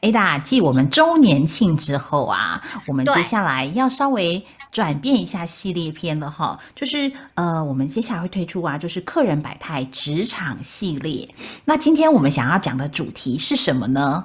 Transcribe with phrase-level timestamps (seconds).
[0.00, 4.42] Ada，继我们周年庆之后啊，我们接下来要稍微
[4.72, 6.58] 转变一下系列片了哈。
[6.74, 11.28] 就是呃，我们接下来会推出啊，就是客人百态职场系列。
[11.66, 14.24] 那今天我们想要讲的主题是什么呢？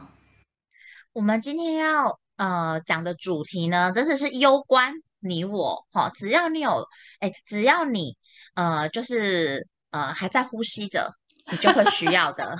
[1.11, 6.09] 我们今天要呃讲的主题呢，真的是攸关你我哈。
[6.16, 6.88] 只要你有
[7.19, 8.16] 哎，只要你
[8.53, 11.11] 呃，就是呃还在呼吸着，
[11.52, 12.58] 你就会需要的。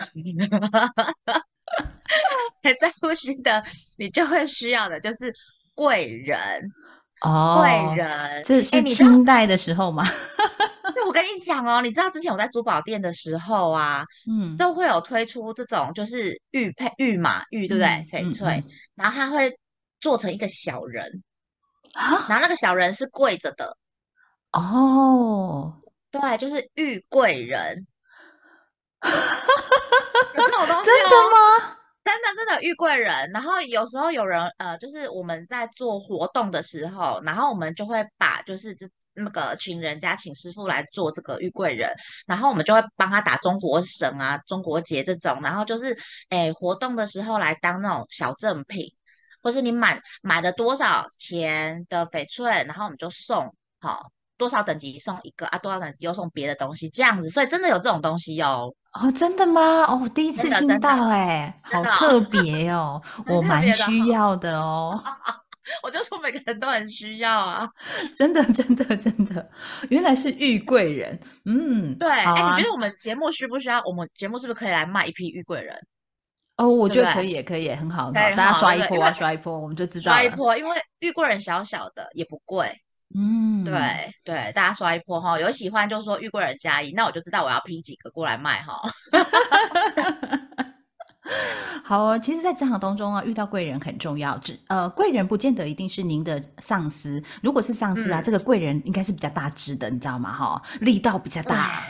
[2.64, 3.64] 还在呼吸的，
[3.98, 5.34] 你就会需要的就是
[5.74, 6.38] 贵人
[7.22, 10.04] 哦，贵人，这是清代的时候吗？
[10.94, 17.90] 对，我跟你讲哦，你知道之前我在珠宝店的时候啊，嗯，都会有推出这种就是玉佩、玉马、玉，对不对？
[18.12, 18.64] 翡翠，
[18.96, 19.52] 然后它会
[20.00, 21.24] 做成一个小人
[21.94, 23.76] 啊，然后那个小人是跪着的
[24.52, 25.82] 哦，
[26.12, 27.86] 对，就是玉贵人。
[29.06, 29.12] 有
[30.44, 31.75] 这种东西真的吗？
[32.22, 33.30] 真的真的玉贵人。
[33.32, 41.90] 然后有时候有人呃，就是我们在做活动的时候，然后我们就会把就是这那个请人家请师傅来做这个玉贵人，
[42.26, 45.98] 然后我们就会帮他打中国神啊、中国结这种，然后就是
[46.30, 48.94] 哎活动的时候来当那种小赠品，
[49.42, 54.12] 或是你买买了多少钱的翡翠，然后我们就送好。
[54.38, 55.58] 多少等级送一个啊？
[55.58, 56.90] 多少等级又送别的东西？
[56.90, 58.74] 这样子，所以真的有这种东西哟。
[58.94, 59.84] 哦，真的吗？
[59.88, 65.02] 哦，我第一次听到，哎，好特别哦， 我蛮需要的哦。
[65.82, 67.68] 我就说每个人都很需要啊，
[68.16, 69.50] 真的， 真的，真的，
[69.90, 71.20] 原来是玉贵人。
[71.46, 72.08] 嗯，对。
[72.08, 72.26] 哎，
[72.56, 73.82] 你觉得我们节目需不需要？
[73.84, 75.76] 我们节目是不是可以来卖一批玉贵人？
[76.58, 80.12] 哦，我觉得可以，也可以，很好，大家刷一波啊，刷一波，我们就知道。
[80.12, 82.72] 刷一波，因为玉贵人小小的也不贵。
[83.14, 88.82] 嗯，对对，大家刷一波哈，有喜欢就说遇贵人加一，那我就知道我要批几个过来卖哈。
[91.84, 94.38] 好哦，其实，在职场当中啊，遇到贵人很重要。
[94.40, 100.34] 只呃，贵人不见得一定是您的上司，如果是上司啊，这个贵人应该是比较大只的，你知道吗？
[100.34, 101.84] 哈，力道比较大。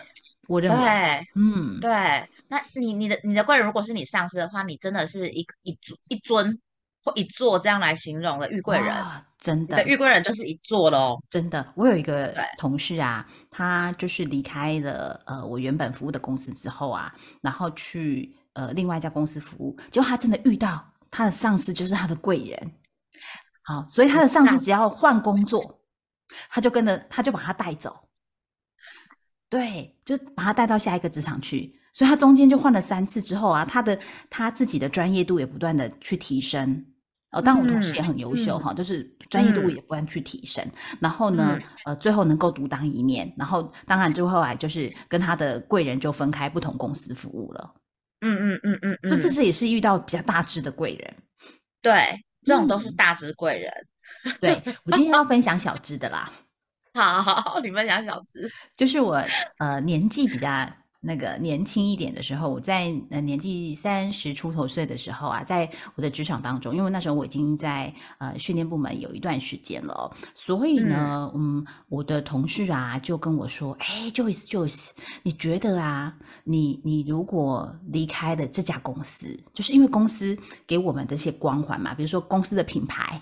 [0.47, 1.89] 我认为，嗯，对。
[2.47, 6.59] 那你你的你的贵人如果是你上司的话，你真的是一一尊一尊
[7.05, 8.91] 或一座这样来形容的玉贵人。
[9.37, 11.21] 真的，玉贵人就是一座喽。
[11.29, 22.71] 真的，我有一个同事啊，他就是离开了呃我原本服务的公司之后啊，然后去呃另外一家公司服务，结果他真的遇到他的上司就是他的贵人。
[23.61, 25.79] 好，所以他的上司只要换工作，
[26.49, 27.95] 他就跟着他就把他带走，
[29.47, 31.79] 对，就把他带到下一个职场去。
[31.93, 36.83] 所以他中间就换了三次之后啊，他的他自己的专业度也不断的去提升。
[37.35, 40.65] 哦，但我同事也很优秀哈，就是专业度也不断去提升。
[41.01, 43.31] 然后呢，呃，最后能够独当一面。
[43.37, 47.73] 然后当然，就后来就是跟他的贵人就分开不同公司服务了。
[48.21, 51.15] 嗯嗯嗯嗯嗯，这次也是遇到比较大只的贵人。
[51.81, 52.01] 对，
[52.45, 53.71] 这种都是大只贵人。
[54.39, 54.53] 对
[54.85, 56.31] 我今天要分享小只的啦。
[56.95, 59.21] 好好好，你分享小只， 就是我
[59.57, 60.65] 呃年纪比较。
[61.05, 74.89] 那个年轻一点的时候，我在呃年纪三十出头岁的时候啊，在我的职场当中，因为那时候我已经在呃训练部门有一段时间了，所以呢，嗯，我的同事啊就跟我说：“哎，Joyce，Joyce，
[75.21, 80.35] 你觉得啊，你你如果离开了这家公司，就是因为公司
[80.65, 83.21] 给我们这些光环嘛，比如说公司的品牌，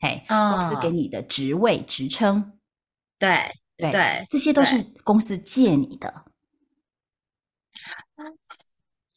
[0.00, 2.52] 嘿，公司给你的职位职称，
[3.18, 3.38] 对
[3.76, 6.12] 对对，这些都是公司借你的。”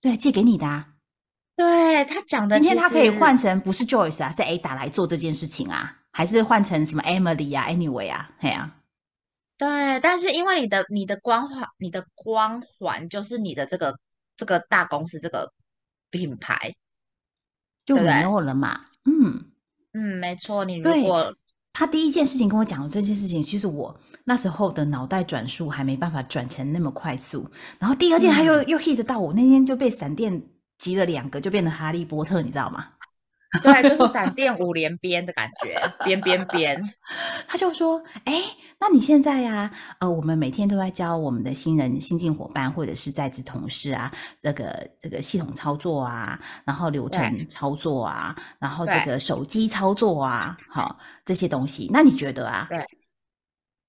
[0.01, 0.67] 对，借给你的。
[0.67, 0.87] 啊。
[1.55, 8.77] 对他讲的，今天他可以换成不是 Joyce 啊，是 Ada 来做这件事情啊，还是换成什么 Emily 啊，Anyway 啊，嘿啊。
[9.57, 13.99] 对，但是因为你的你的光环，你的光环就是你的这个
[14.37, 15.53] 这个大公司这个
[16.09, 16.73] 品牌
[17.85, 18.85] 就没有了嘛。
[19.05, 19.51] 嗯
[19.93, 20.65] 嗯，没错。
[20.65, 21.35] 你如果
[21.73, 27.49] 他第一件事情跟我讲的这件事情，其实我那时候的脑袋转速还没办法转成那么快速。
[27.79, 30.43] 然后第二件他又又 hit 到我，那天就被闪电
[30.77, 32.87] 击了两个，就变成哈利波特，你知道吗？
[33.63, 36.93] 对，就是闪电五连鞭的感觉，鞭鞭鞭。
[37.47, 38.41] 他就说：“哎，
[38.79, 39.69] 那你现在呀，
[39.99, 44.11] 呃，我们每天都在教我们的新人、新进伙伴或者是在职同事啊，
[44.41, 51.89] 这个这个系统操作啊，然后流程操作啊，然后这个手机操作啊，好这些东西。
[51.91, 52.67] 那你觉得啊？
[52.69, 52.85] 对。”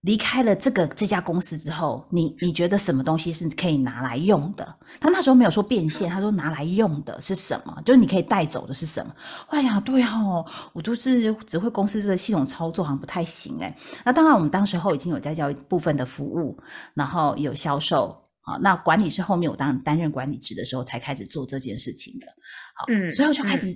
[0.03, 4.77] 离开了这个这家公司之后，你你觉得什么东西是可以拿来用的？
[5.01, 7.81] 他那时候没有说变现，他说拿来用的是什么？
[7.85, 9.15] 就是你可以带走的是什么？
[9.49, 13.77] 我想，对哦，我都是只会公司这个系统操作，好像不太行哎。
[14.05, 16.59] 那当然，我们当时候已经有在教部分的服务，
[16.95, 18.59] 然后有销售啊。
[18.61, 22.27] 那管理是后面我当担任管理职的时候才开始做这件事情的。
[22.75, 23.67] 好，嗯，所以我就开始，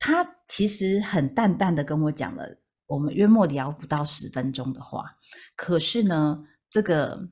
[0.00, 2.58] 他其实很淡淡的跟我讲了。
[2.88, 5.04] 我们约莫聊不到十分钟的话，
[5.54, 7.28] 可是呢，这个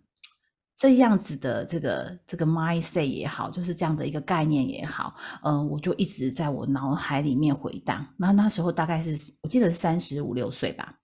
[0.77, 8.07] 这样子的这个这个 mindset 也好，就是这样的一个概念也好，嗯，我就一直在我脑海里面回荡。
[8.19, 10.95] 那那时候大概是我记得是三十五六岁吧，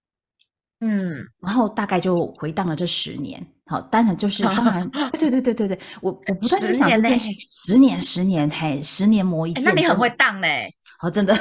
[0.81, 3.45] 嗯，然后大概就回荡了这十年。
[3.65, 4.87] 好，当然就是当然，
[5.19, 10.71] 对对对对对，我我不断在想这件事，十年十年嘿，十年磨一剑，那你很会荡嘞，
[11.01, 11.35] 哦，真的，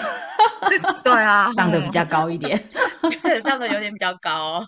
[1.04, 2.62] 对啊， 荡得比较高一点。
[3.44, 4.64] 上得有点比较高，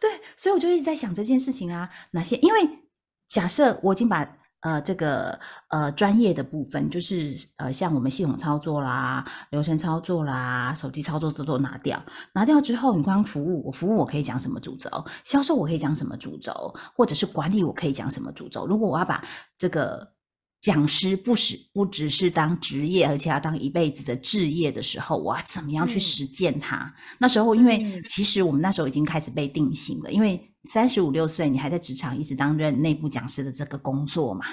[0.00, 2.36] 对，所以我就一直在想这件事情啊，哪些？
[2.36, 2.68] 因为
[3.28, 4.26] 假设我已经把
[4.60, 5.38] 呃这个
[5.68, 12.02] 呃专业的部分，就是呃像我们系统操作啦、流程操作啦、手机操作这都拿掉，
[12.32, 14.90] 拿掉之后，你光服务，我服务我可以讲什么主轴？
[15.24, 16.74] 销售我可以讲什么主轴？
[16.94, 18.66] 或者是管理我可以讲什么主轴？
[18.66, 19.22] 如果我要把
[19.56, 20.15] 这个。
[20.66, 26.92] 讲师不是不只是当职业，而且要当一辈子的置业的时候，我要怎么样去实践它？
[27.20, 34.44] 那时候，因为其实我们那时候已经开始被定型了，因为三十五六岁，你还在职场一直担任内部讲师的这个工作嘛。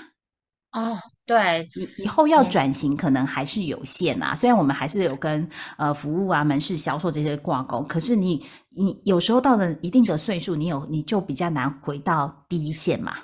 [0.73, 0.95] 哦，
[1.25, 4.35] 对，以以后要转型可能还是有限啊。
[4.35, 8.39] 虽然我们还是有跟呃服务啊、门市销售这些挂钩，可是你
[8.77, 13.15] 你有时候到了一定的岁数，你有你就比较难回到第一线嘛。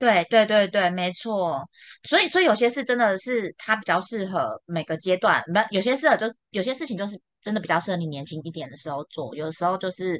[0.00, 1.62] 对对对对，没错。
[2.08, 9.36] 所以所以有些事真的是它比较适合每个阶段，不有些适合就有些事情就是真的比较适合你年轻一点的时候做。
[9.36, 10.18] 有的时候就是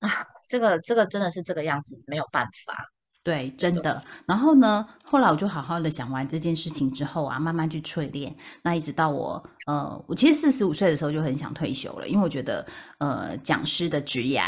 [0.00, 2.74] 啊，这个这个真的是这个样子，没有办法。
[3.22, 4.02] 对，真的。
[4.26, 8.34] 然后呢，后来我就好好的想完这件事情之后啊，慢慢去淬炼。
[8.62, 12.66] 那一直到我呃，我其实四十五岁的时候就很想退休了，因为我觉得
[12.98, 14.42] 呃，讲师的职业。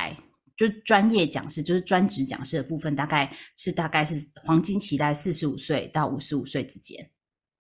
[0.57, 7.11] 就专业讲师，就是专职讲师的部分，大概是大概是黄金期在四十五岁到五十五岁之间，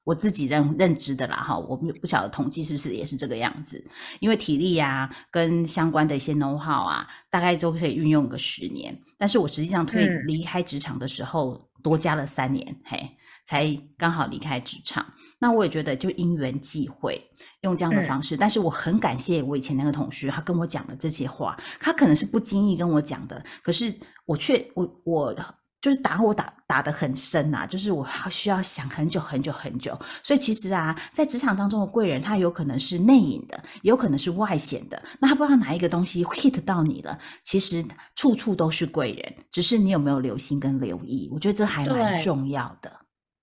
[0.04, 3.84] 我自己认认知的啦哈，我不不晓得统计是不是也是这个样子，
[4.20, 13.16] 因为体力啊跟相关的一些 know how 啊，大概都可以运用个十年，但是我实际上退离开职场的时候多加了三年，嘿。
[13.46, 15.06] 才刚好离开职场，
[15.38, 17.19] 那我也觉得就因缘际会
[17.60, 23.94] 用这样的方式，但是我很感谢我以前那个同事，他跟我讲的这些话，他可能是不经意跟我讲的，可是
[24.25, 25.34] 我却我我
[25.81, 37.84] 就是打我打打得很深呐，就是我需要想很久很久很久，所以其实啊，在职场当中的贵人，他有可能是内隐的，有可能是外显的，那他不知道哪一个东西 hit 到你了，其实
[38.16, 42.90] 处处都是贵人，只是你有没有留心跟留意，我觉得这还蛮重要的。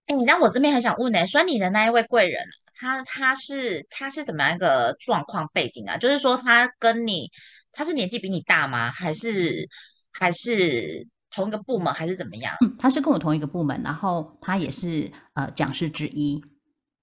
[0.07, 2.45] 哎，你让我这边很想问呢，说你的那一位贵人，
[2.75, 5.97] 他他是他是怎么样一个状况背景啊？
[5.97, 7.31] 就是说他跟你，
[7.71, 8.91] 他是年纪比你大吗？
[8.91, 9.69] 还是
[10.11, 12.53] 还是同一个部门，还是怎么样？
[12.77, 16.43] 他是跟我同一个部门，然后他也是呃讲师之一。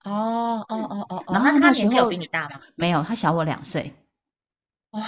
[0.04, 2.61] 哦哦哦哦哦，然后他年纪有比你大吗？
[2.75, 3.95] 没有，他小我两岁。
[4.90, 5.02] 哦，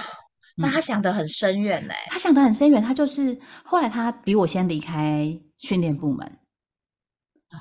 [0.56, 1.94] 那他想得很深远嘞。
[2.06, 6.38] 他想得很深远，他就是后来他比我先离开训练部门。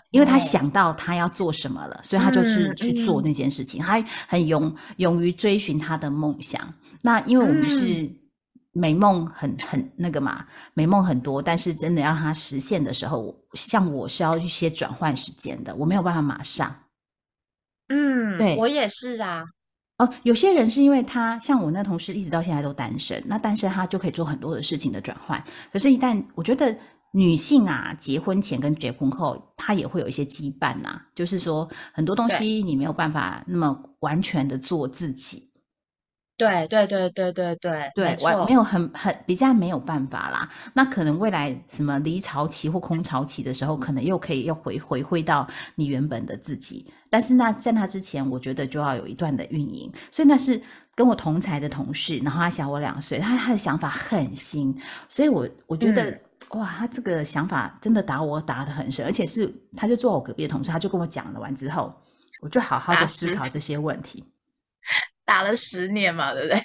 [0.10, 3.82] 因为他想到他要做什么了，所以他就是去做那件事情。
[3.82, 6.74] 他很勇勇于追寻他的梦想。
[7.02, 8.10] 那因为我们是
[8.72, 16.74] 美梦很很那个嘛，美梦很多，但是真的要让他实现的时候，像我是要一些转换时间的，我没有办法马上。
[17.90, 19.44] 嗯，对，我也是啊。
[19.98, 25.44] 哦，有些人是因为他像我那同事，一直到现在都单身，那单身他就可以做很多的事情的转换。
[25.72, 26.76] 可是，一旦我觉得。
[27.12, 31.02] 女性啊，结婚前跟结婚后，她也会有一些羁绊呐。
[31.14, 35.50] 就是说，很多东西你没有办法那么完全的做自己。
[36.38, 40.50] 对对对对对对，对，我没有很很比较没有办法啦。
[40.74, 46.92] 那可能未来什么离巢期或空巢期的时候，可能又可以又回回归到你原本的自己。
[47.12, 49.92] 但是那在那之前，我觉得就要有一段的运营。
[50.10, 50.60] 所以那是
[50.96, 54.76] 跟我同才的同事，然后他小我两岁，他他的想法很新，
[55.10, 56.18] 所以我我觉得。
[56.54, 61.94] 哇，他这个想法真的打我打得很深，而且是他就坐我隔壁的同事，他就跟我讲了完之后，
[62.42, 64.24] 我就好好的思考这些问题。
[65.26, 66.62] 打 打了十年嘛，对不对？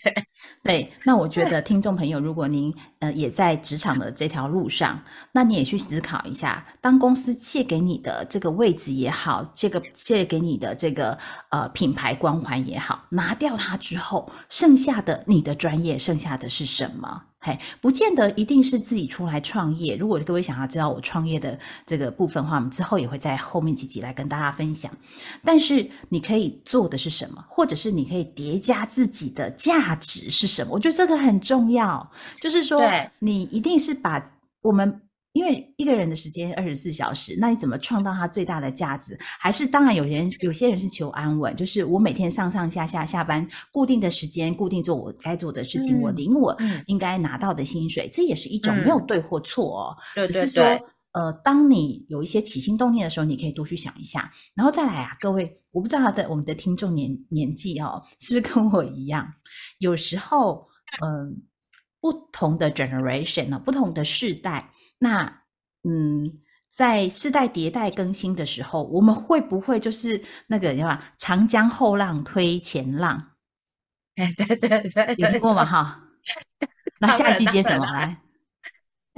[0.64, 2.74] 对，那我觉得听众朋友，如果您
[3.12, 11.18] 也在职场的这条路上，那你也去思考一下，当公司借给你的这个位置也好，这个借给你的这个
[11.50, 17.22] 呃品牌光环也好，拿掉它之后，剩下的你的专业剩下的是什么？
[17.38, 19.94] 嘿，不见得一定是自己出来创业。
[19.94, 24.90] 如果各位想要知道我创业的这个部分的话，我们之后也会在后面几集来跟大家分享。
[25.44, 30.72] 但是你可以做的是什么，或者是你可以叠加自己的价值是什么？
[30.72, 32.10] 我觉得这个很重要。
[32.40, 32.80] 就是说，
[33.18, 35.02] 你一定是把我们。
[35.32, 39.14] 因为一个人的时间二十四小时，那你怎么创造他最大的价值？
[39.38, 49.96] 还是当然，有人有些人是求安稳，就是我每天上上下下下班固定的时间，固定做我该做的事情，我领我应该拿到的薪水，这也是一种没有对或错哦。
[50.26, 50.64] 只是说，
[51.12, 59.30] 呃，当你有一些起心动念的时候，你可以多去想一下，然后再来啊，各位，我不知道的我们的听众年年纪哦，是不是跟我一样？
[59.80, 60.66] 有时候，
[61.04, 61.42] 嗯。
[62.06, 64.70] 不同的 generation 呢，不同的世代，
[65.00, 65.42] 那
[65.82, 66.38] 嗯，
[66.70, 73.32] 在世代迭代更新的时候，我们会不会就是那个叫“长江后浪推前浪”？
[74.14, 75.64] 哎，对对对，有听过吗？
[75.64, 76.00] 哈，
[77.00, 78.18] 那下一句接什么来？“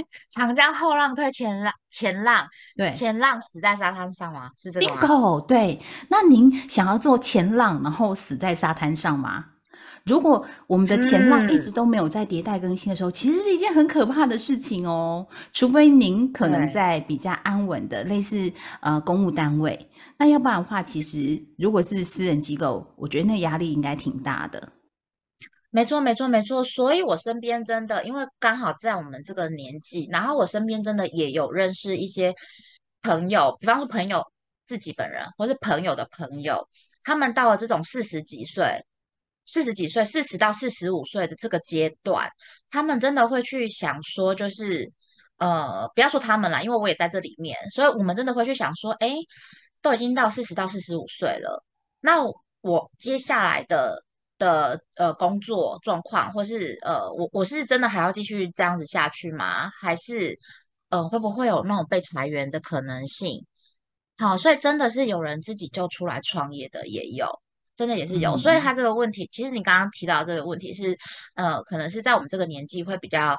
[0.33, 4.51] 长江后浪推前浪，前浪对，前浪死在沙滩上吗？
[4.57, 5.45] 是这个吗？
[5.47, 5.79] 对，
[6.09, 9.45] 那您想要做前浪，然后死在沙滩上吗？
[10.09, 15.27] 如果我们的前浪一直都没有在迭代更新的时候，其实是一件很可怕的事情哦。
[15.53, 18.51] 除非您可能在比较安稳的类似
[18.81, 24.73] 呃公务单位，那要不然的话，其实如果是私人机构，我觉得那压力应该挺大的。
[25.71, 26.65] 没错，没错，没错。
[26.65, 32.35] 所以我身边真的，因为刚好在我们这个年纪，然后我身边真的也有认识一些
[33.03, 34.25] 朋友，比方说朋友
[34.67, 36.67] 自己本人，或是朋友的朋友，
[37.05, 38.83] 他们到了这种四十几岁。
[39.51, 42.29] 四十几岁，四十到四十五岁的这个阶段，
[42.71, 44.93] 他们真的会去想说，就是
[45.39, 49.17] 呃，不要说他们啦，因为我也在这里面，所以我们真的会去想说，哎，
[49.81, 51.65] 都已经到四十到四十五岁了，
[52.01, 52.19] 那
[52.61, 54.05] 我接下来的
[54.37, 59.71] 的呃工作状况，或是呃，我我是真的还要继续这样子下去吗？
[59.81, 60.39] 还是
[60.91, 63.47] 呃，会不会有那种被裁员的可能性？
[64.19, 67.27] 好，所以真的是有人自己就出来创业的，也有。
[67.79, 70.99] 真的也是有，所以他这个问题，其实你刚刚提到这个问题是，
[71.35, 73.39] 呃，可能是在我们这个年纪会比较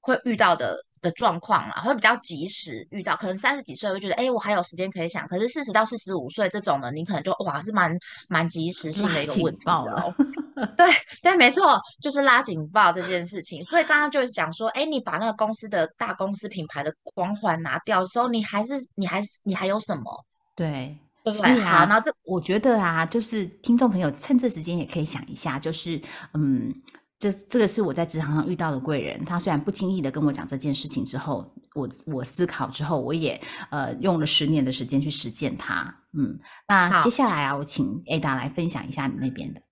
[0.00, 3.14] 会遇到的的状况啦，会比较及时遇到。
[3.14, 5.28] 可能三十几岁会觉得，哎，我还有时间可以想。
[5.28, 7.96] 可是四十到四十五岁这种呢，你可能就哇，是蛮
[8.28, 10.12] 蛮及时性的一个问题了。
[10.76, 10.86] 对
[11.22, 13.64] 对，没错，就是拉警报这件事情。
[13.66, 20.24] 所以刚刚就是讲说，哎，你把那个公司的大公司品牌的光环拿掉的时候，你还是你还你还有什么？
[20.56, 20.98] 对。
[21.30, 26.00] 所以啊，那这我觉得啊，就是听众朋友趁这时间也可以想一下，就是
[26.34, 26.74] 嗯，
[27.16, 35.94] 这这个是我在职场上遇到的贵人，他虽然不经意的跟我讲这件事情之后，我我思考之后，我也呃用了十年的时间去实践它。
[36.12, 36.36] 嗯，
[36.66, 39.62] 那接下来啊，我请 Ada 来分享一下你那边的。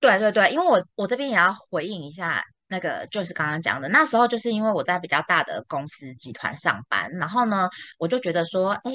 [0.00, 7.68] 对对对，因为我我这边也要回应一下那个，就是刚刚讲的，那时候就是因为我在比较大的公司集团上班，然后呢，
[7.98, 8.90] 我就觉得说，哎。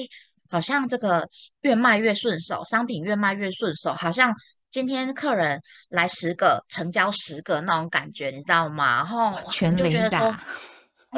[0.50, 1.28] 好像这个
[1.62, 4.34] 越卖越顺手，商品越卖越顺手，好像
[4.70, 8.96] 今天客人来十个，成交十个那种感觉，你知道吗？
[8.96, 10.40] 然后全雷打，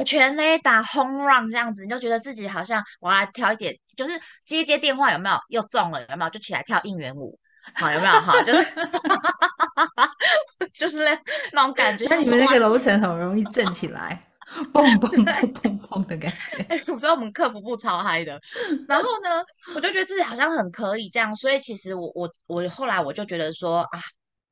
[0.04, 6.30] 全雷打 home run 这样子，你就觉得自己好像我来挑一点，就是接接电话有没有又中了有没有？
[6.30, 7.38] 就起来跳应援舞，
[7.74, 8.12] 好有没有？
[8.20, 8.66] 好，就是
[10.72, 11.18] 就是那
[11.52, 12.06] 那种感觉。
[12.10, 14.22] 那你们那个楼层很容易震起来。
[14.72, 18.40] 蹦蹦蹦蹦蹦的感觉，哎，我知道我们客服部超嗨的。
[18.88, 24.00] 然后呢，我就觉得自己好像很可以这样，所以其实我我我后来我就觉得说啊，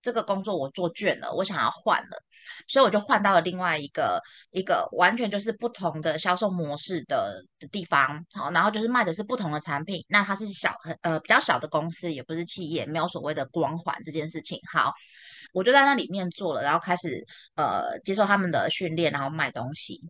[0.02, 2.22] 这个工作我做倦了，我想要换了，
[2.68, 8.22] 所以我就换到了另外一个一个完全就是不同的销售模式的的地方。
[8.34, 14.60] 好，然后就是卖的是不同的产品，那它是小呃比较小的公司，也不是企业，没有所谓的光环这件事情。
[14.70, 14.92] 好。
[15.56, 20.02] 我就在那里面做了，然后开始呃接受他们的训练，然后卖东西。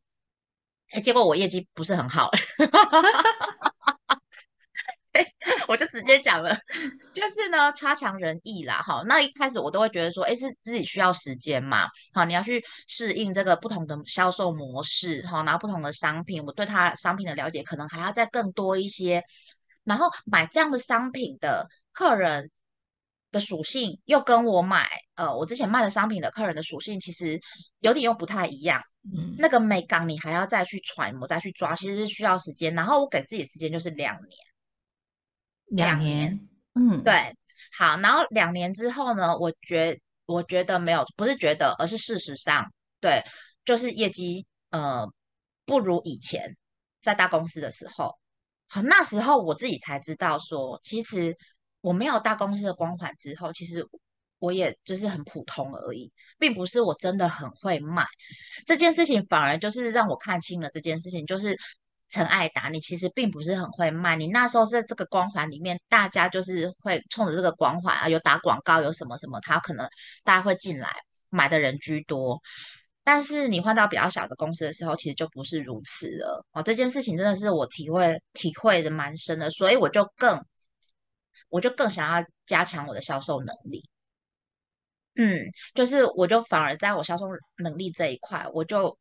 [0.91, 2.29] 哎，结果我业绩不是很好，
[5.69, 6.59] 我就直接讲了，
[7.13, 8.83] 就是呢差强人意啦。
[8.85, 11.89] 好，那一开始我都会觉得说，哎，是自己需要时间嘛。
[12.13, 19.23] 好，你要去适应这个不同的销售模式，好，然后不同的商品，我对它商品的了解可能还要再更多一些。
[19.85, 22.51] 然后买这样的商品的客人。
[23.33, 27.41] 的属性又跟我买呃，我之前卖的商品的客人的属性其实
[27.81, 28.81] 有点又不太一样。
[29.05, 32.75] 嗯，那个美感你还要再去揣摩、再去抓，其实是需要时间。
[32.75, 34.39] 然后我给自己的时间就是两年，
[35.67, 37.37] 两年，嗯，对，
[37.79, 37.97] 好。
[37.99, 42.65] 然后两年之后呢，我觉我觉得没有，不是觉得，而是事实上，
[43.01, 43.23] 对，
[43.65, 45.07] 就是业绩呃
[45.65, 46.57] 不如以前
[47.01, 48.13] 在大公司的时候。
[48.69, 51.37] 好，那时候我自己才知道说，其实
[51.87, 53.87] 我没有大公司的光环之后，其实
[54.41, 58.05] 我也就是很普通而已，并不是我真的很会卖
[58.67, 61.57] 这件事情，反而就是让我看清了这件事情，就是
[62.09, 69.89] 陈爱达，你其实并不是很会卖，你那时候在这个光环里面，大家就是会冲着这个光环啊，有打广告，有什么什么，他可能
[70.25, 70.93] 大家会进来
[71.31, 72.43] 买的人居多。
[73.05, 76.61] 但是你换到比较小的公司的时候，其实就不是如此了哦。
[76.65, 80.37] 这件事情真的是我体会体会的蛮深的，所以我就更
[81.49, 83.83] 我就更想要加强我的销售能力。
[85.15, 85.41] 嗯，
[85.75, 87.27] 就是我就反而在我销售
[87.57, 88.99] 能力这一块，我就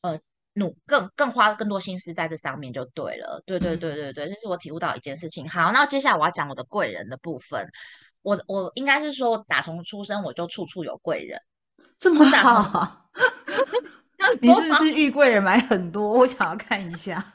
[0.00, 0.18] 呃
[0.54, 3.42] 努更更花更多心思在这上面就对了。
[3.44, 5.46] 对对对对对，这是我体悟到一件事情。
[5.48, 7.68] 好，那接下来我要讲我的贵人的部分。
[8.22, 11.38] 我我应该是说，打从出生我就处处有贵人。
[11.98, 13.10] 这么好，
[14.40, 16.20] 你是不是遇贵人买很多？
[16.20, 17.33] 我想要看一下。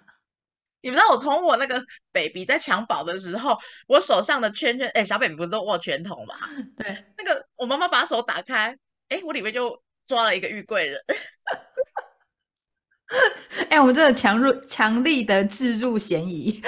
[0.82, 3.58] 你知道我从我那个 baby 在襁褓的时候，
[3.88, 6.36] 我手上的圈圈，哎，小 baby 不是都握拳头嘛？
[6.78, 8.78] 对，那个我妈妈把手打开，
[9.10, 11.02] 哎，我里面就抓了一个玉贵人。
[13.70, 16.62] 哎，我们真的强入强力的置入嫌疑。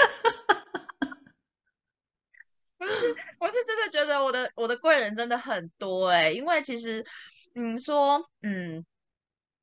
[2.78, 7.06] 不是，我是真的觉得我的我的贵人真的很多哎，因为其实。
[7.54, 8.86] 嗯，说嗯，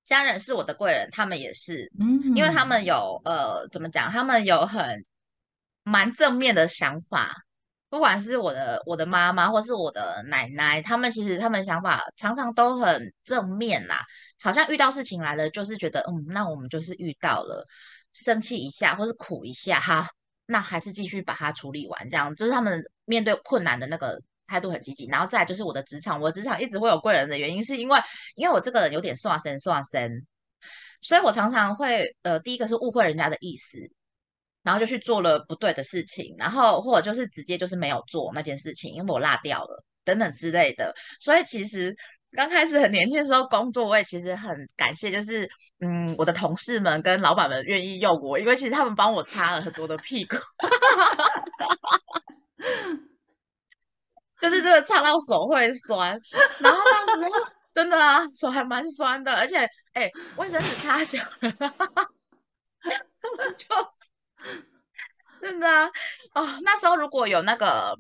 [0.09, 4.11] 家人是我的贵人，他们也是，嗯，因为他们有呃，怎么讲？
[4.11, 5.05] 他们有很
[5.83, 7.37] 蛮正面的想法，
[7.91, 14.03] 不管是我的我的妈妈或是我的奶奶，他们其实他们想法常常都很正面啦，
[14.41, 17.67] 好像遇到事情来了，就是觉得嗯，那我们就是遇到了，
[18.15, 20.09] 生气一下或是苦一下哈，
[20.47, 24.19] 那还是继续把它处理完，这样就是他们面对困难的那个。
[24.49, 27.99] 态度很积极，然后再就是我的职场，我职场一直会有贵人的原因，是因为
[28.35, 30.27] 因为我这个人有点刷身刷身，
[31.03, 33.79] 所以我常常会呃，第一个是误会人家的意思，
[34.63, 40.95] 然后就去做了不对的事情，然后或者就是直接就是没有做那件事情，因为我落掉了等等之类的。
[41.21, 41.95] 所以其实
[42.33, 45.49] 刚开始很年轻的时候工作，我也其实很感谢，就是
[45.81, 50.37] 嗯，我的同事们跟老板们愿意用我，因为其实他们帮我擦了很多的屁股。
[54.41, 56.19] 就是真的擦到手会酸，
[56.61, 57.31] 然后那时候
[57.75, 61.51] 真的啊，手还蛮酸的，而且哎，卫生纸擦久了，
[63.57, 63.67] 就
[65.41, 65.87] 真的啊，
[66.35, 67.97] 哦，那时候如果有那个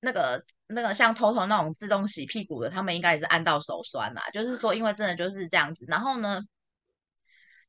[0.00, 4.22] 那个那个像偷偷那种自动洗屁股的，他们应该也是按到手酸啦。
[4.32, 6.42] 就是说，因为真的就是这样子，然后呢，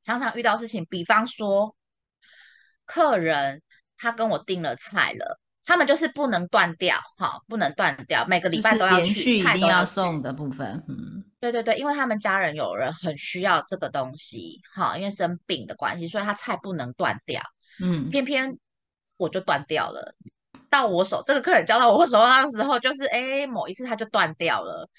[0.03, 1.75] 常常遇到事情，比方说
[2.85, 3.61] 客人
[3.97, 5.39] 他跟我订了菜了。
[5.69, 17.39] 他们就是不能断掉，哈，不能断掉，每个礼拜都要去，一定要送的部分，嗯，对对对，因为他们家人有人很需要这个东西，哈，因为生病的关系，所以他菜不能断掉，
[17.79, 18.57] 嗯，偏偏
[19.17, 20.15] 我就断掉了，
[20.71, 24.89] 到我手，这个客人交到我手上的时候，就是哎，某一次他就断掉了，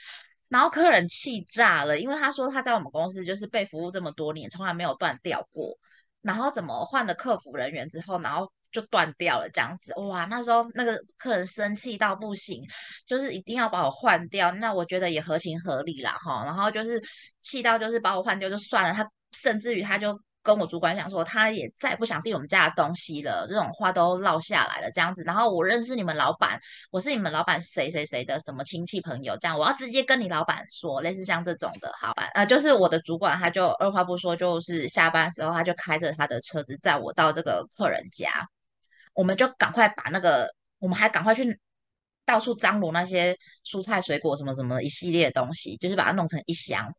[0.48, 5.76] 然后客人气炸了，因为他说他在我们公司就是被服务这么多年，从来没有断掉过，
[6.22, 8.52] 然后怎么换了客服人员之后，然后。
[8.72, 10.24] 就断掉了，这样子哇！
[10.26, 12.62] 那时候那个客人生气到不行，
[13.06, 14.50] 就是一定要把我换掉。
[14.52, 16.44] 那我觉得也合情合理啦，哈。
[16.44, 17.02] 然后就是
[17.40, 23.46] 气到就是把我换掉就算了，他甚至于他就跟我主管讲说，他也再不想订我们家的东西了。
[23.48, 25.22] 这种话都落下来了，这样子。
[25.24, 26.58] 然后我认识你们老板，
[26.90, 32.30] 我是你们老板谁谁谁的什么亲戚朋友，这样我要直接跟你老板说，类似像这种的，好吧？
[32.34, 38.30] 呃，就是我的主管他就二话不说，就是下班时候他就开着他的车子载我到这个客人家。
[39.14, 41.58] 我们就赶快把那个，我们还赶快去
[42.24, 46.92] 到处张罗那些蔬菜、水果什么什么一系列的东西，就是把它弄成一箱。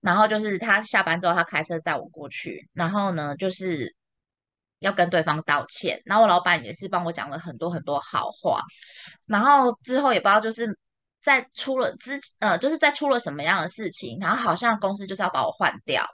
[0.00, 3.94] 然后就是他下班之后，他开车载我过去，然后呢，就是
[4.78, 6.00] 要跟对方道歉。
[6.04, 8.60] 然后我老板也是帮我讲了很多很多好话。
[9.26, 10.78] 然后之后也不知道就是
[11.20, 16.06] 在出了之呃，就是在出了什么样的事情，然后好像公司就是要把我换掉。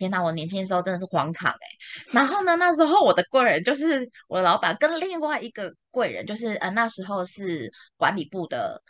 [0.00, 0.22] 天哪！
[0.22, 1.66] 我年轻的时候真的是荒唐哎。
[2.12, 8.82] 然后呢，那时候我的贵人就是我的老板，跟另外一个贵人就是呃那时候是管理部的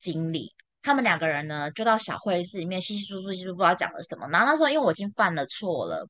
[0.00, 0.52] 经理，
[0.82, 4.26] 他们两个人呢就到小会议室里面稀稀疏疏，稀疏不知道讲了什么。
[4.28, 6.04] 然后那时候因为我已经犯了错了，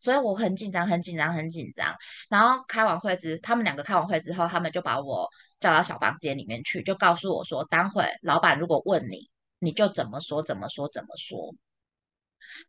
[0.00, 1.94] 所以我很紧张，很紧张，很紧张。
[2.28, 5.28] 然后开完会之，他们两个开完会之后，他们就把我
[5.60, 11.54] 叫到小房间里面去，就告诉我说，待会老板如果问你，你就怎么说，怎么说，怎么说。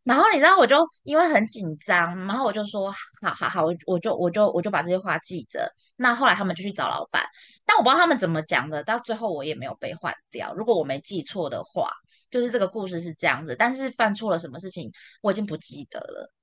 [0.04, 5.72] 然后你知道，我就因为很紧张，然后我就说，好好好，我我就我就我就把这些话记着。
[5.96, 7.24] 那后来他们就去找老板，
[7.66, 10.54] 但我不知道他们怎么讲的，到最后我也没有被换掉。
[10.56, 11.90] 如果我没记错的话，
[12.32, 13.56] 就是这个故事是这样子。
[13.58, 16.34] 但是犯错了什么事情，我已经不记得了。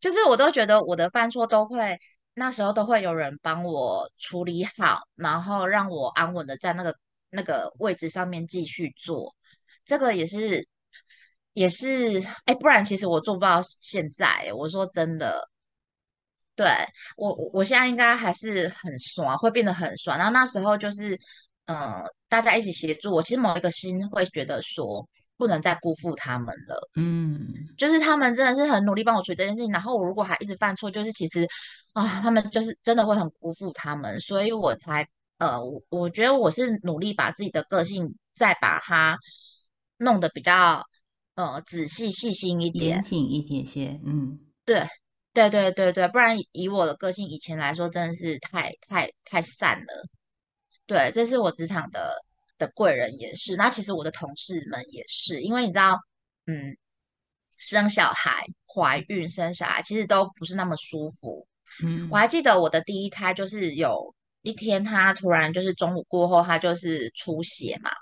[0.00, 1.98] 就是我都觉得我的犯错都会
[2.34, 6.94] 那时候都会有人帮我处理好，然后让我安稳的在那个
[7.30, 9.34] 那个位置上面继续做。
[9.86, 10.68] 这个也是。
[11.58, 14.48] 也是，哎，不然其实我做不到现在。
[14.54, 15.48] 我说真的，
[16.54, 16.66] 对
[17.16, 20.16] 我，我现在应该还是很爽，会变得很爽。
[20.16, 21.18] 然后那时候就是，
[21.66, 25.04] 嗯，大家一起协助我，其实某一个心会觉得说，
[25.36, 26.88] 不能再辜负他们了。
[26.94, 27.44] 嗯，
[27.76, 29.72] 就是他们真的是很努力帮我处理这件事情。
[29.72, 31.44] 然后我如果还一直犯错，就是其实
[31.92, 34.20] 啊，他们就是真的会很辜负他们。
[34.20, 35.04] 所以我才，
[35.38, 39.18] 呃，我我觉得我是努力把自己的个性再把它
[39.96, 40.84] 弄得比较。
[41.38, 44.84] 呃，仔细细心一点，严谨一点些，嗯，对，
[45.32, 50.08] 对对对对，不然以我的个性以前来说，真的是太太太散了。
[50.84, 52.12] 对，这是我职场的
[52.58, 55.96] 的贵人也是，那其实我的同事们也是，因为你知道，
[56.46, 56.76] 嗯，
[57.56, 61.46] 生小孩、怀孕、生小孩其实都不是那么舒服。
[61.84, 67.92] 嗯，我还记得我的第一胎就是有一天，他突然就是中午过后，他就是出血嘛，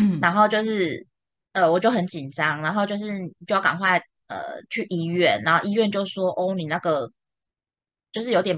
[0.00, 1.06] 嗯，然后就是。
[1.52, 3.06] 呃，我就很紧张，然后就是
[3.46, 7.10] 就要赶快呃去医院，然后医院就说哦，你那个
[8.12, 8.56] 就是有点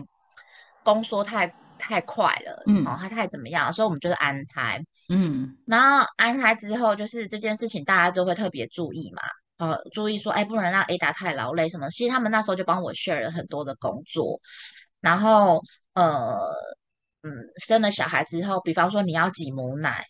[0.84, 1.46] 宫缩太
[1.78, 4.78] 太快了，嗯，哦，他太怎么样，所以我们就是安胎，
[5.08, 9.22] 嗯，然后安胎之后，就是这件事情大家都会特别注意嘛，
[9.56, 14.38] 呃，注意说，哎，不能让 Ada 太劳累什么，其实他们那时候就帮我 share 了很多的工作，
[15.00, 15.62] 然后
[15.94, 16.38] 呃，
[17.22, 20.04] 嗯，生了小孩之后，比方说你要挤母奶。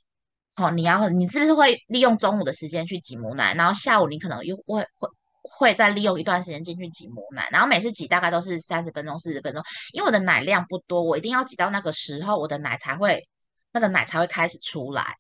[0.55, 5.09] 好，你要你是不是会利用中午的时间去挤母奶，然后下午你可能又会会
[5.43, 9.63] 会再利用一段时间进去挤母奶，然后每次挤大概都是三十分钟、四十分钟，
[9.93, 13.27] 因为我的奶量不多，我一定要挤到那个时候，我的奶才会
[13.73, 15.15] 那个奶才会开始出来。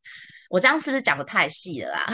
[0.51, 2.13] 我这样是不是讲的太细了啊？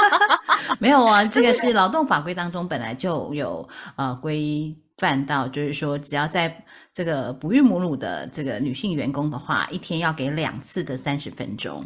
[0.78, 11.82] 没有啊，这个是劳动法规当中本来就有呃规范到，就是说只要在这个哺育母乳的这个女性员工的话，一天要给两次的三十分钟。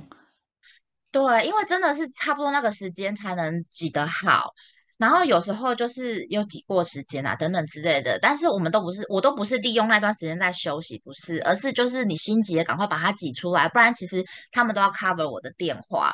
[1.18, 4.52] 对，因为真的是差不多那个时间才能挤得好，
[4.98, 16.12] 然后有时候就是有挤过时间啊等等之类的，但是我们都不是，我都不是利用那段时间在休息，不是，而是就是你心急的赶快把它挤出来，不然其实他们都要 cover 我的电话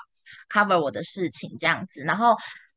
[0.49, 2.35] ，cover 我的事情这样子，然后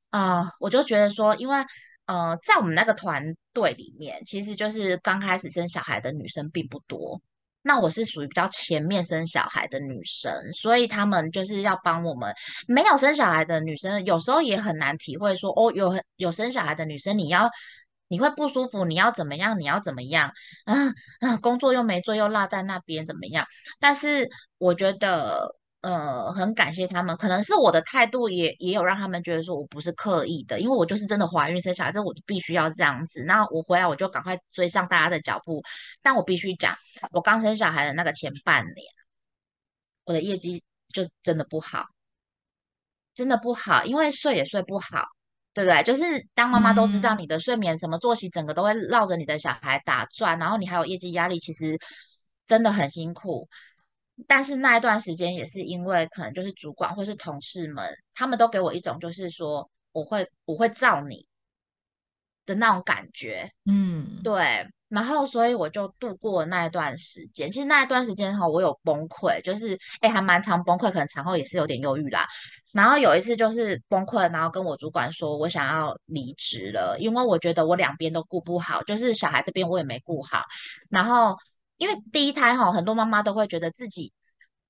[0.10, 1.63] 啊，我就觉得说，因为
[2.08, 7.22] 呃，在我们那个团队里面，其实就是刚开始生小孩的女生并不多。
[7.67, 12.34] 那我是属于比较前面生小孩的女生，所以他们就是要帮我们
[12.67, 17.49] 没有生小孩的女生，有时候也很难体会说哦，有有生小孩的女生，你要
[18.08, 20.32] 你会不舒服，你要怎么样，你要怎么样
[20.65, 20.88] 啊
[21.19, 23.45] 啊，工作又没做，又落在那边怎么样？
[23.80, 25.53] 但是我觉得。
[25.82, 33.24] 呃，很感谢他们，可能是我的态度也也有让他们觉得说我不是刻意的，因为我就是真的怀孕生小孩，这我必须要这样子。
[33.24, 35.62] 那我回来我就赶快追上大家的脚步，
[36.02, 36.76] 但我必须讲，
[37.12, 38.76] 我刚生小孩的那个前半年，
[40.04, 40.63] 我的业绩
[40.94, 41.86] 就真的不好，
[43.13, 45.06] 真的不好，因为睡也睡不好，
[45.54, 45.84] 对不对？
[45.84, 51.78] 就是当妈妈都知道你的睡眠什么作息，整个都会绕着你的小孩打转，然后你还有业绩压力，其实
[52.48, 53.48] 真的很辛苦。
[54.25, 61.27] 但是那一段时间也是因为可能就是主管或是同事们，他们都给我一种就是说我会我会罩你
[62.45, 67.51] 的那种感觉，嗯，对，然后所以我就度过那一段时间。
[67.51, 72.25] 其实那一段时间哈，我有崩溃，就是哎还蛮常崩溃，可能产后也是有点忧郁啦。
[72.73, 80.43] 然后有一次就是崩溃，然后跟我主管说我想要离职了，因为我觉得我两边都顾不好，就是小孩这边我也没顾好，
[80.89, 81.38] 然后。
[81.78, 84.12] 因为第一胎哈，很多妈妈都会觉得自己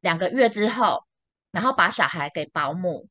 [0.02, 1.04] 两个月之后，
[1.52, 3.08] 然后把小孩给保姆，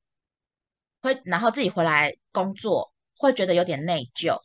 [1.00, 4.38] 会然后自己回来工作，会觉得有点内疚，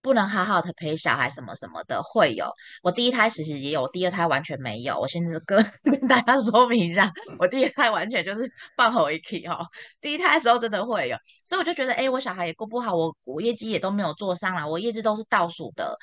[0.00, 2.50] 不能好好的陪小孩什么什么的，会有。
[2.82, 4.98] 我第一胎其实也有，第二胎完全没有。
[4.98, 9.66] 我现在跟 跟大家说明一下，我第一胎完全就是放后一起哈。
[10.00, 15.98] 第一胎的时候真的会有，所以我就觉得，哎，我小孩也顾不好，我我业绩也都没有做上来，我业绩都是倒数的。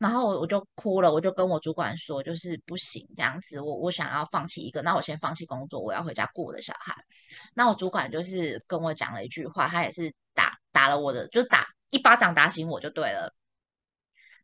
[0.00, 6.94] 然后我我就哭了，我就跟我主管说，就是不行这样子，我我想要放弃一个，那我先放弃工作，我要回家顾我的小孩。
[7.52, 13.30] 那我主管就是跟我讲了一句话，他也是打打了我的，就是打一巴掌打醒我就对了。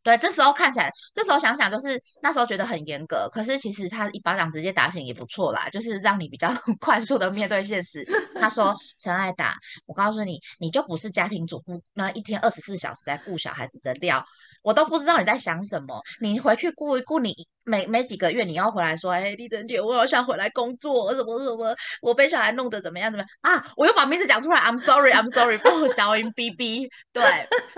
[0.03, 6.47] 对，这时候看起来，这时候想想就是那时候觉得很严格，可是其实他一巴掌直接打醒也不错啦，就是让你比较
[6.79, 8.05] 快速的面对现实。
[8.39, 14.23] 他说：“陈爱达，我告诉你，你就不是家庭主妇那一天二十四小时在顾小孩子的料。”
[14.61, 16.01] 我都不知道你在想什么。
[16.21, 23.71] 你回去顾一顾，你每每几个月你要回来说，哎，丽珍姐，我好想回来工作，什么什么，我被小孩弄得怎么样怎么样啊？
[23.75, 26.89] 我又把名字讲出来，I'm sorry，I'm sorry，帮我小音 B B。
[27.13, 27.23] 对，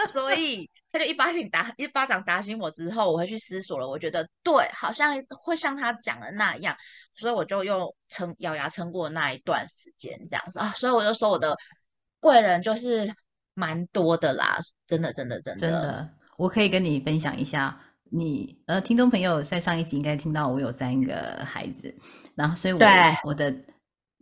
[0.07, 3.87] 所以他就一巴掌打一巴掌打醒我之后，我会去思索了。
[3.87, 6.75] 我觉得对，好像会像他讲的那样，
[7.15, 10.73] 所以我就又撑咬牙撑过那一段时间这样子啊。
[10.75, 11.55] 所以我就说我的
[12.19, 13.11] 贵人就是
[13.53, 16.09] 蛮多的啦，真的，真的，真的。
[16.39, 17.77] 我可以跟你分享一下，
[18.09, 21.93] 你呃，听众朋友在上一集应该听到我有三个孩子，
[22.33, 22.79] 然后所以我
[23.25, 23.53] 我的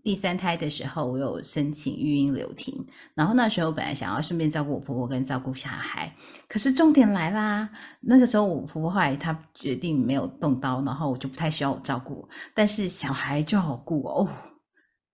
[0.04, 2.76] 第三胎的时候，我有申请育婴留停，
[3.14, 6.12] 然后那时候本来想要顺便照顾我婆婆跟照顾小孩，
[6.48, 7.70] 可是重点来啦，
[8.02, 14.28] 那个时候我婆婆后来她决定没有动刀，然后我就不太需要我照顾，但是小孩就好顾哦，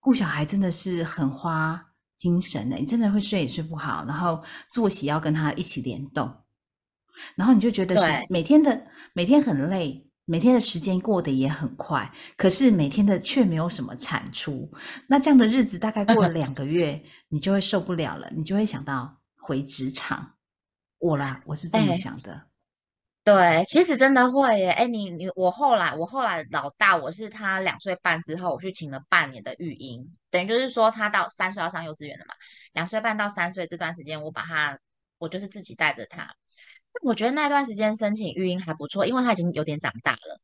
[0.00, 1.84] 顾小孩真的是很花
[2.16, 6.34] 精神的，你真的会睡也睡不好，然后作息要跟他一起联动。
[7.36, 14.70] 然后你就觉得是每天的每天很累，每天的时间过得也很快，可是每天的却没有什么产出。
[15.08, 20.34] 那这样的日子大概过了两个月，你就会受不了了，你就会想到回职场。
[20.98, 22.46] 我啦，我是这么想的。
[23.24, 24.70] 对，其实真的会耶。
[24.70, 32.34] 哎，你你我后来我后来老大，我是他两岁半之后，我去请了半年的育婴，等于就是说他到三岁要上幼稚园了嘛，
[32.72, 34.78] 两岁半到三岁这段时间，我把他
[35.18, 36.34] 我就是自己带着他。
[37.02, 40.40] 我觉得那段时间申请育婴还不错，因为他已经有点长大了，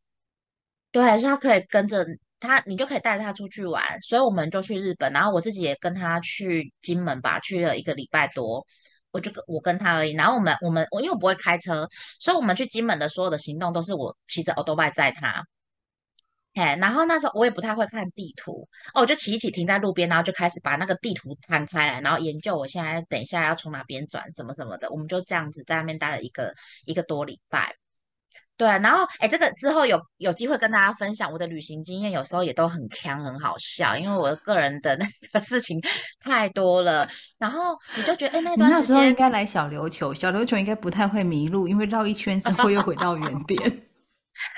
[0.93, 2.05] 对，所以他可以跟着
[2.39, 3.83] 他，你就可以带他出去玩。
[4.03, 8.67] 所以我们就去日本，然后我自己也跟他去金门吧，去了一个礼拜多，
[9.11, 10.13] 我就跟我跟他而已。
[10.13, 15.45] 然后我们我们我因为我不会开车，所以我们去金门的所有的行动都是我骑着 o d o b i 载他。
[16.55, 24.91] 哎，然后那时候我也不太会看地图哦，我就骑一骑停在路边，然后就开始把那个地图摊开来，然后研究我现在等一下要从哪边转什么什么的。
[24.91, 26.53] 我们就这样子在那边待了一个
[26.87, 27.75] 一个多礼拜。
[28.57, 35.81] 对，然后哎，这个之后有有机会跟大家分享我的旅行经验，有时候也都很强很好笑，因为我个人的那个事情
[36.21, 37.09] 太多了。
[37.39, 43.59] 然后你就觉得哎，那段时候应该来小琉球，小琉球应该不太会迷路，因为绕一圈之后又回到原点。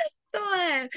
[0.33, 0.91] 对。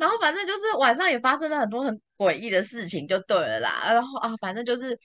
[0.00, 3.92] 然后反正就是晚上也发生了很多很诡异的事情，就对了啦。
[3.92, 4.98] 然后啊，反正就是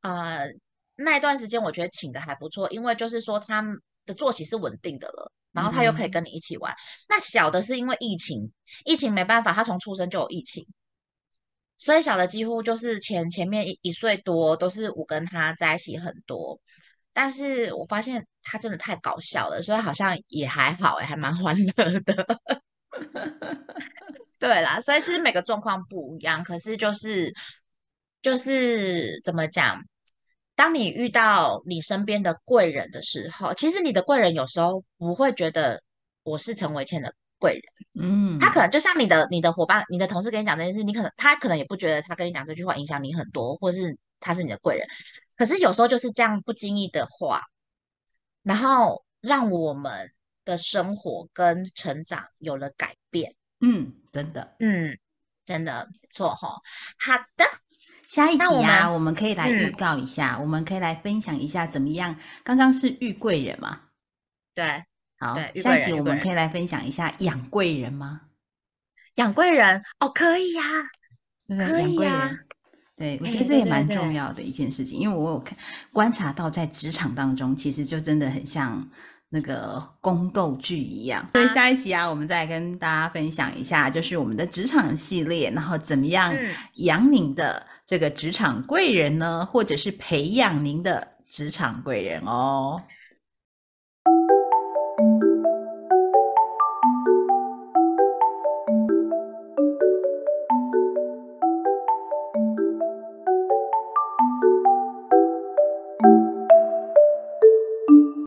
[0.00, 0.48] 呃
[0.96, 3.62] 那一段时间，我觉得请的还不错，因为就是说他
[4.06, 6.74] 的作息是稳定的了，然后他又可以跟你一起玩。
[7.10, 8.50] 那小的是因为疫情，
[8.86, 10.66] 疫情没办法，他从出生就有疫情，
[11.76, 16.58] 所以小的几乎就是前前面一一岁多都是我跟他在一起很多。
[17.12, 22.26] 但是我发现他真的太搞笑了，所以好像也还好哎，还蛮欢乐的。
[24.38, 27.34] 对啦，所以其实每个状况不一样，可是就是
[28.22, 29.82] 就是怎么讲？
[30.54, 35.80] 当你遇到你身边的贵人的时候，其实你的贵人有时候不会觉得
[36.24, 37.62] 我是陈伟倩的贵人，
[38.04, 44.86] 嗯，他可能就像你的你的伙伴、你的同事跟你讲这件事，你可能他可能也不觉得他跟你讲这句话影响你很多，或是他是你的贵人，
[45.36, 47.42] 可是有时候就是这样不经意的话，
[48.42, 50.10] 然后让我们
[50.44, 53.32] 的生活跟成长有了改变。
[53.60, 54.96] 嗯，真的，嗯，
[55.44, 56.60] 真的没错哈。
[56.98, 57.44] 好的，
[58.06, 62.14] 下一集啊，我们可以来预告一下，我们可以来分享一下怎么样。
[62.44, 63.80] 刚刚是遇贵人嘛？
[64.54, 64.84] 对，
[65.18, 68.22] 好，下一集我们可以来分享一下养贵人吗？
[69.16, 70.62] 养贵人哦，可以呀，
[71.48, 72.30] 可以呀。
[72.94, 75.58] 对，我觉得这也蛮重要的一件事情，因为我有看
[75.92, 78.88] 观察到，在职场当中，其实就真的很像。
[79.30, 86.34] 那个宫斗剧一样，所以下一集啊，我们再跟大家分享一下，就是我们的职场系列，然后怎么样
[86.74, 92.82] 养您的这个职场贵人呢，或者是培养您的职场贵人哦。